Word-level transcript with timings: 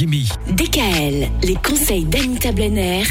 DKL, 0.00 1.28
les 1.42 1.56
conseils 1.56 2.04
d'Anita 2.04 2.52
Blenner, 2.52 3.02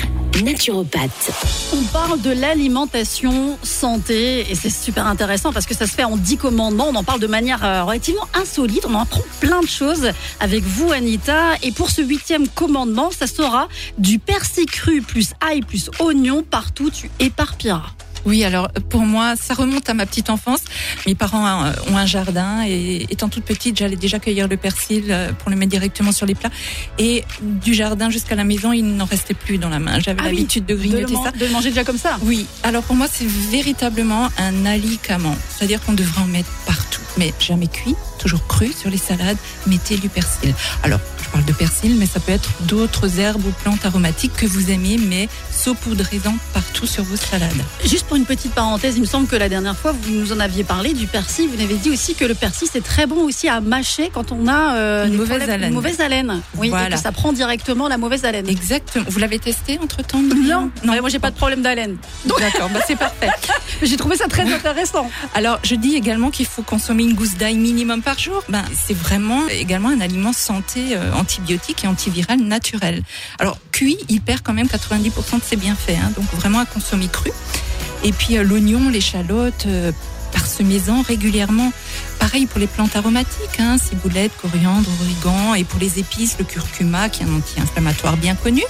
naturopathe. 0.41 1.31
On 1.73 1.83
parle 1.91 2.21
de 2.21 2.31
l'alimentation 2.31 3.57
santé 3.61 4.49
et 4.49 4.55
c'est 4.55 4.69
super 4.69 5.05
intéressant 5.05 5.51
parce 5.51 5.65
que 5.65 5.75
ça 5.75 5.85
se 5.85 5.91
fait 5.91 6.05
en 6.05 6.15
10 6.15 6.37
commandements. 6.37 6.87
On 6.87 6.95
en 6.95 7.03
parle 7.03 7.19
de 7.19 7.27
manière 7.27 7.65
euh, 7.65 7.83
relativement 7.83 8.29
insolite. 8.33 8.85
On 8.87 8.95
en 8.95 9.01
apprend 9.01 9.19
plein 9.41 9.59
de 9.59 9.67
choses 9.67 10.11
avec 10.39 10.63
vous, 10.63 10.89
Anita. 10.93 11.55
Et 11.61 11.73
pour 11.73 11.89
ce 11.89 12.01
huitième 12.01 12.47
commandement, 12.47 13.11
ça 13.11 13.27
sera 13.27 13.67
du 13.97 14.17
persil 14.17 14.65
cru 14.65 15.01
plus 15.01 15.33
ail 15.45 15.63
plus 15.63 15.89
oignon 15.99 16.41
partout. 16.41 16.89
Tu 16.89 17.11
éparpilleras. 17.19 17.91
Oui, 18.25 18.43
alors 18.43 18.69
pour 18.89 19.01
moi, 19.01 19.35
ça 19.35 19.53
remonte 19.53 19.89
à 19.89 19.93
ma 19.93 20.05
petite 20.05 20.29
enfance. 20.29 20.61
Mes 21.05 21.15
parents 21.15 21.71
ont 21.89 21.97
un 21.97 22.05
jardin 22.05 22.65
et 22.67 23.05
étant 23.09 23.29
toute 23.29 23.43
petite, 23.43 23.77
j'allais 23.77 23.95
déjà 23.95 24.19
cueillir 24.19 24.47
le 24.47 24.57
persil 24.57 25.05
euh, 25.09 25.31
pour 25.33 25.49
le 25.49 25.55
mettre 25.55 25.71
directement 25.71 26.11
sur 26.11 26.25
les 26.25 26.35
plats. 26.35 26.49
Et 26.97 27.23
du 27.41 27.73
jardin 27.73 28.09
jusqu'à 28.09 28.35
la 28.35 28.43
maison, 28.43 28.71
il 28.73 28.95
n'en 28.95 29.05
restait 29.05 29.33
plus 29.33 29.57
dans 29.57 29.69
la 29.69 29.79
main. 29.79 29.99
J'avais 29.99 30.19
Ah 30.21 30.25
l'habitude 30.25 30.65
de 30.65 30.75
grignoter 30.75 31.15
ça. 31.23 31.31
de 31.31 31.45
le 31.45 31.51
manger 31.51 31.69
déjà 31.69 31.83
comme 31.83 31.97
ça. 31.97 32.17
Oui, 32.23 32.45
alors 32.63 32.83
pour 32.83 32.95
moi, 32.95 33.07
c'est 33.11 33.27
véritablement 33.27 34.29
un 34.37 34.65
alicament. 34.65 35.35
C'est-à-dire 35.49 35.81
qu'on 35.83 35.93
devrait 35.93 36.21
en 36.21 36.27
mettre 36.27 36.49
partout. 36.65 37.01
Mais 37.17 37.33
jamais 37.39 37.67
cuit, 37.67 37.95
toujours 38.19 38.45
cru 38.47 38.71
sur 38.71 38.89
les 38.89 38.97
salades, 38.97 39.37
mettez 39.65 39.97
du 39.97 40.09
persil. 40.09 40.53
Alors, 40.83 40.99
parle 41.37 41.45
de 41.45 41.53
persil, 41.53 41.95
mais 41.99 42.07
ça 42.07 42.19
peut 42.19 42.31
être 42.31 42.49
d'autres 42.61 43.19
herbes 43.19 43.45
ou 43.45 43.51
plantes 43.63 43.85
aromatiques 43.85 44.33
que 44.35 44.47
vous 44.47 44.71
aimez, 44.71 44.97
mais 44.97 45.29
saupoudrez-en 45.51 46.33
partout 46.51 46.87
sur 46.87 47.03
vos 47.03 47.15
salades. 47.15 47.51
Juste 47.85 48.07
pour 48.07 48.15
une 48.17 48.25
petite 48.25 48.53
parenthèse, 48.53 48.95
il 48.97 49.01
me 49.01 49.05
semble 49.05 49.27
que 49.27 49.35
la 49.35 49.47
dernière 49.47 49.77
fois, 49.77 49.91
vous 49.91 50.11
nous 50.11 50.31
en 50.33 50.39
aviez 50.39 50.63
parlé 50.63 50.93
du 50.93 51.05
persil. 51.05 51.47
Vous 51.55 51.61
avez 51.63 51.75
dit 51.75 51.91
aussi 51.91 52.15
que 52.15 52.25
le 52.25 52.33
persil, 52.33 52.67
c'est 52.71 52.83
très 52.83 53.05
bon 53.05 53.23
aussi 53.23 53.47
à 53.49 53.61
mâcher 53.61 54.09
quand 54.11 54.31
on 54.31 54.47
a 54.47 54.75
euh, 54.77 55.05
Une 55.05 55.13
mauvaise 55.13 55.29
problèmes- 55.37 55.49
haleine. 55.51 55.69
Une 55.69 55.75
mauvaise 55.75 55.99
haleine. 56.01 56.41
Oui, 56.55 56.67
et 56.67 56.69
Voilà. 56.71 56.95
que 56.95 57.01
ça 57.01 57.11
prend 57.11 57.33
directement 57.33 57.87
la 57.87 57.97
mauvaise 57.99 58.25
haleine. 58.25 58.47
Exactement. 58.49 59.05
Vous 59.07 59.19
l'avez 59.19 59.37
testé 59.37 59.77
entre-temps 59.83 60.21
Non, 60.21 60.71
non, 60.83 60.99
moi 60.99 61.09
j'ai 61.09 61.19
pas 61.19 61.29
de 61.29 61.35
problème 61.35 61.61
d'haleine. 61.61 61.97
D'accord, 62.39 62.69
bah 62.73 62.79
c'est 62.87 62.95
parfait. 62.97 63.29
J'ai 63.83 63.95
trouvé 63.97 64.15
ça 64.15 64.27
très 64.27 64.51
intéressant. 64.51 65.07
Alors, 65.35 65.59
je 65.63 65.75
dis 65.75 65.93
également 65.95 66.31
qu'il 66.31 66.47
faut 66.47 66.63
consommer 66.63 67.03
une 67.03 67.13
gousse 67.13 67.35
d'ail 67.35 67.57
minimum 67.57 68.01
par 68.01 68.17
jour. 68.17 68.41
Ben, 68.49 68.63
c'est 68.87 68.95
vraiment 68.97 69.47
également 69.49 69.89
un 69.89 70.01
aliment 70.01 70.33
santé 70.33 70.95
euh, 70.95 71.11
antibiotique 71.27 71.83
et 71.83 71.87
antiviral 71.87 72.39
naturel. 72.39 73.03
Alors, 73.37 73.57
cuit, 73.73 73.97
il 74.07 74.21
perd 74.21 74.41
quand 74.43 74.53
même 74.53 74.67
90% 74.67 75.39
de 75.39 75.43
ses 75.43 75.57
bienfaits, 75.57 75.99
hein, 76.01 76.11
donc 76.15 76.25
vraiment 76.33 76.59
à 76.59 76.65
consommer 76.65 77.09
cru. 77.09 77.31
Et 78.03 78.13
puis 78.13 78.37
euh, 78.37 78.43
l'oignon, 78.43 78.89
l'échalote, 78.89 79.65
euh, 79.65 79.91
parsemez-en 80.31 81.01
régulièrement. 81.01 81.73
Pareil 82.19 82.45
pour 82.45 82.59
les 82.59 82.67
plantes 82.67 82.95
aromatiques, 82.95 83.59
hein, 83.59 83.77
ciboulette, 83.77 84.31
coriandre, 84.41 84.89
origan, 85.01 85.53
et 85.53 85.63
pour 85.63 85.79
les 85.79 85.99
épices, 85.99 86.37
le 86.39 86.45
curcuma 86.45 87.09
qui 87.09 87.23
est 87.23 87.25
un 87.25 87.35
anti-inflammatoire 87.35 88.17
bien 88.17 88.35
connu, 88.35 88.63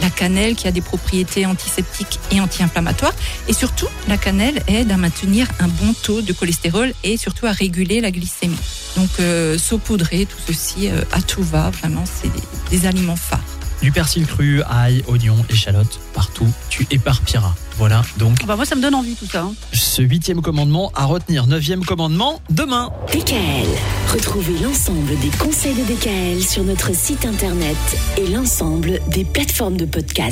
la 0.00 0.10
cannelle 0.10 0.54
qui 0.54 0.68
a 0.68 0.72
des 0.72 0.80
propriétés 0.80 1.44
antiseptiques 1.44 2.18
et 2.30 2.40
anti-inflammatoires, 2.40 3.14
et 3.48 3.52
surtout 3.52 3.88
la 4.08 4.16
cannelle 4.16 4.62
aide 4.66 4.90
à 4.90 4.96
maintenir 4.96 5.48
un 5.60 5.68
bon 5.68 5.94
taux 6.02 6.22
de 6.22 6.32
cholestérol 6.32 6.92
et 7.04 7.16
surtout 7.16 7.46
à 7.46 7.52
réguler 7.52 8.00
la 8.00 8.10
glycémie. 8.10 8.56
Donc 8.96 9.10
euh, 9.20 9.58
saupoudrer 9.58 10.26
tout 10.26 10.38
ceci 10.46 10.88
euh, 10.88 11.02
à 11.12 11.22
tout 11.22 11.42
va, 11.42 11.70
vraiment 11.70 12.04
c'est 12.06 12.32
des, 12.32 12.78
des 12.78 12.86
aliments 12.86 13.16
phares. 13.16 13.40
Du 13.82 13.90
persil 13.90 14.26
cru, 14.26 14.62
ail, 14.70 15.02
oignon, 15.08 15.34
échalote, 15.50 15.98
partout, 16.14 16.46
tu 16.70 16.86
éparpilleras. 16.92 17.52
Voilà, 17.78 18.02
donc 18.18 18.46
Bah 18.46 18.54
moi 18.54 18.64
ça 18.64 18.76
me 18.76 18.82
donne 18.82 18.94
envie 18.94 19.14
tout 19.16 19.26
ça. 19.26 19.40
hein. 19.42 19.54
ce 19.72 20.02
huitième 20.02 20.40
commandement 20.40 20.92
à 20.94 21.04
retenir. 21.04 21.46
Neuvième 21.48 21.84
commandement, 21.84 22.40
demain. 22.50 22.90
DKL, 23.12 23.66
retrouvez 24.12 24.56
l'ensemble 24.62 25.18
des 25.18 25.30
conseils 25.36 25.74
de 25.74 25.82
DKL 25.82 26.42
sur 26.44 26.62
notre 26.62 26.94
site 26.94 27.24
internet 27.26 27.76
et 28.18 28.28
l'ensemble 28.28 29.00
des 29.08 29.24
plateformes 29.24 29.76
de 29.76 29.84
podcast. 29.86 30.30